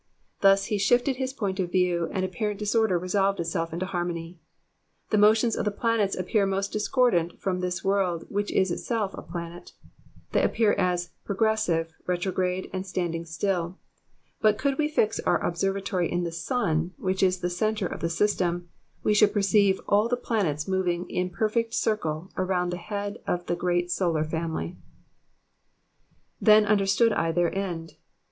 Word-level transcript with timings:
Thus 0.41 0.65
he 0.65 0.79
shifted 0.79 1.17
his 1.17 1.31
point 1.31 1.59
of 1.59 1.71
view, 1.71 2.09
and 2.11 2.25
apparent 2.25 2.57
disorder 2.57 2.97
resolved 2.97 3.39
Itself 3.39 3.71
into 3.71 3.85
harmony. 3.85 4.39
The 5.11 5.19
motions 5.19 5.55
of 5.55 5.63
the 5.63 5.69
planets 5.69 6.15
appear 6.15 6.47
most 6.47 6.71
discordant 6.73 7.39
from 7.39 7.59
this 7.59 7.83
world 7.83 8.25
which 8.27 8.51
is 8.51 8.71
itself 8.71 9.11
a 9.13 9.21
planet; 9.21 9.73
they 10.31 10.41
appear 10.41 10.73
as 10.73 11.11
*' 11.17 11.23
progressive, 11.27 11.93
retrograde, 12.07 12.67
and 12.73 12.83
standing 12.87 13.25
still;" 13.25 13.77
but 14.41 14.57
could 14.57 14.79
we 14.79 14.87
fix 14.87 15.19
our 15.19 15.37
observatory 15.45 16.11
in 16.11 16.23
the 16.23 16.31
sun, 16.31 16.95
which 16.97 17.21
is 17.21 17.41
the 17.41 17.47
centre 17.51 17.85
of 17.85 17.99
the 17.99 18.09
system, 18.09 18.69
we 19.03 19.13
should 19.13 19.31
perceive 19.31 19.79
all 19.87 20.09
the 20.09 20.17
planets 20.17 20.67
moving 20.67 21.07
in 21.11 21.29
perfect 21.29 21.75
circle 21.75 22.31
around 22.37 22.71
the 22.71 22.77
head 22.77 23.19
of 23.27 23.45
the 23.45 23.55
great 23.55 23.91
solar 23.91 24.23
family. 24.23 24.75
Th^n 26.43 26.65
understood 26.65 27.13
I 27.13 27.31
their 27.31 27.55
end.' 27.55 27.97